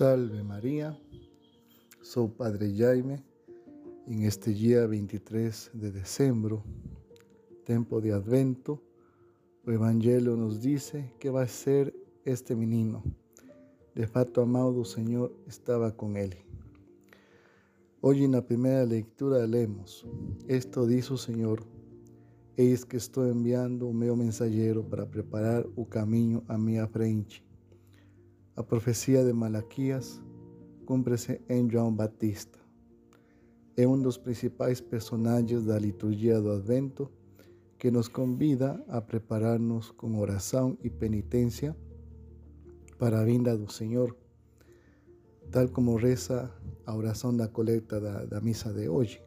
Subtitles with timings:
[0.00, 0.98] Salve María,
[2.00, 3.24] soy Padre Jaime.
[4.06, 6.58] En este día 23 de diciembre,
[7.64, 8.82] tiempo de Advento,
[9.66, 13.02] el Evangelio nos dice que va a ser este menino.
[13.94, 16.36] De fato, amado Señor estaba con él.
[18.00, 20.06] Hoy en la primera lectura leemos,
[20.46, 21.64] esto dice el Señor,
[22.56, 27.49] es que estoy enviando un medio mensajero para preparar un camino a mi frente
[28.56, 30.20] a profecía de Malaquías
[30.84, 32.58] cúmprese en João Batista.
[33.76, 37.10] É um dos principais personagens da liturgia do Advento
[37.78, 41.76] que nos convida a preparar-nos com oração e penitência
[42.98, 44.14] para a vinda do Senhor,
[45.50, 46.50] tal como reza
[46.84, 49.22] a oração da coleta da, da missa de hoje.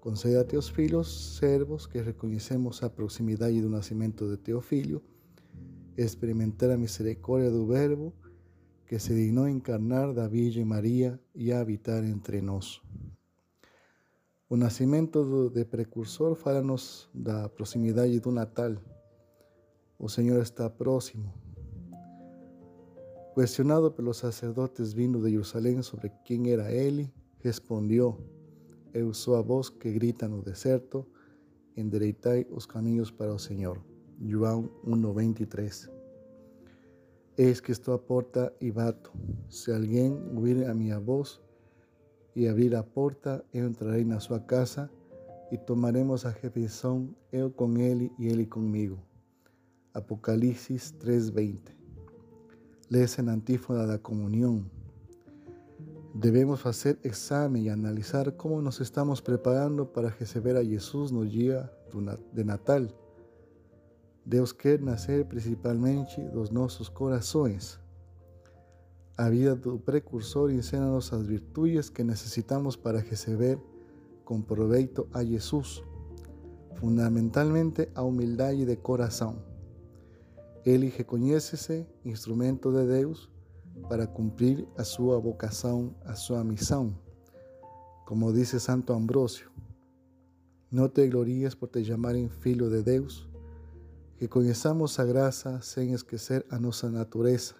[0.00, 5.00] Conceda a teus filhos, servos, que reconhecemos a proximidade do nascimento de teu filho,
[5.96, 8.12] experimentar a misericórdia do Verbo
[8.90, 12.82] que se dignó encarnar da Virgem María y habitar entre nós.
[14.48, 18.82] O nascimento de precursor fala-nos da proximidade do Natal.
[19.96, 21.32] O Senhor está próximo.
[23.32, 28.18] Questionado pelos sacerdotes vindo de Jerusalém sobre quem era ele, respondeu:
[28.92, 31.06] Eu sou a voz que grita no deserto,
[31.76, 33.80] endereitai os caminhos para o Senhor.
[34.20, 35.99] João 1:23
[37.48, 39.10] es que estoy a porta y bato.
[39.48, 40.20] Si alguien
[40.68, 41.40] a mi voz
[42.34, 44.90] y abrir la puerta, yo entraré en su casa
[45.50, 48.98] y tomaremos a refeição, yo con él y él conmigo.
[49.94, 51.74] Apocalipsis 3:20.
[52.90, 54.70] Lees en antífona la comunión.
[56.12, 61.72] Debemos hacer examen y analizar cómo nos estamos preparando para receber a Jesús no día
[62.34, 62.94] de Natal
[64.24, 67.78] Deus quer nascer principalmente dos nossos corações.
[69.16, 73.58] A vida do precursor ensina-nos as virtudes que necessitamos para receber
[74.24, 75.82] com proveito a Jesus,
[76.76, 79.42] fundamentalmente a humildade de coração.
[80.64, 83.28] Ele reconhece-se instrumento de Deus
[83.88, 86.96] para cumprir a sua vocação, a sua missão.
[88.06, 89.50] Como dice Santo Ambrosio,
[90.70, 93.29] não te glories por te chamarem filho de Deus,
[94.20, 97.54] que conheçamos a graça sem esquecer a nossa natureza.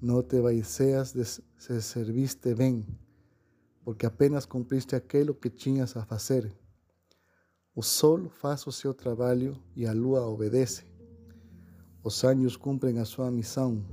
[0.00, 2.86] Não te vaiseas de se serviste bem,
[3.84, 6.50] porque apenas cumpriste aquilo que tinhas a fazer.
[7.76, 10.86] O sol faz o seu trabalho e a lua obedece.
[12.02, 13.84] Os anos cumprem a sua missão,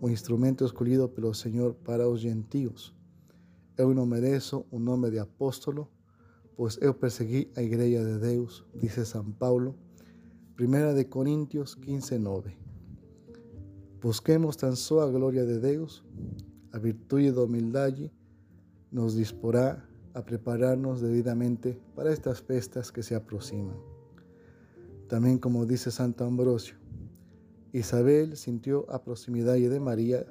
[0.00, 2.94] o instrumento escolhido pelo Senhor para os gentios.
[3.76, 5.90] Eu não mereço o nome de apóstolo,
[6.54, 9.76] pois eu persegui a igreja de Deus, dice São Paulo
[10.56, 12.58] Primera de Corintios 15:9.
[14.02, 16.04] Busquemos tan só a gloria de Deus,
[16.72, 18.12] a virtude da humildade
[18.90, 23.78] nos disporá a prepararnos debidamente para estas festas que se aproximan.
[25.08, 26.76] También como dice Santo Ambrosio,
[27.72, 30.26] Isabel sintió a proximidade de María,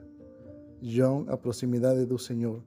[0.83, 2.61] João a proximidade do Senhor.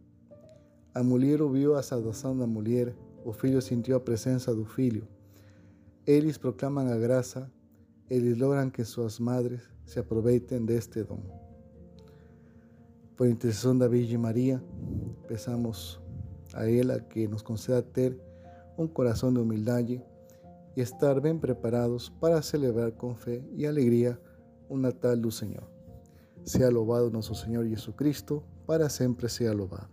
[0.93, 5.07] A mulher ouviu a saudação da mulher, o filho sentiu a presença do filho.
[6.07, 7.51] Eles proclaman a graça,
[8.11, 11.23] eles logran que sus madres se aproveiten de este don.
[13.17, 14.63] Por intercesión de Virgen María,
[15.23, 16.03] empezamos
[16.53, 18.21] a ella que nos conceda ter
[18.77, 20.03] un corazón de humildad y
[20.77, 24.21] estar bien preparados para celebrar con fe y alegría
[24.69, 25.71] un Natal del Señor.
[26.43, 29.89] Sea alabado nuestro Señor Jesucristo, para siempre sea alabado.